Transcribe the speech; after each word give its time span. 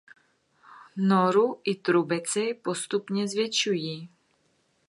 Noru 0.97 1.61
i 1.63 1.75
trubici 1.75 2.53
postupně 2.63 3.27
zvětšují. 3.27 4.09